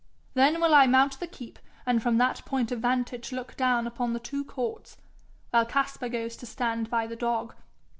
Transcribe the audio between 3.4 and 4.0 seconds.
down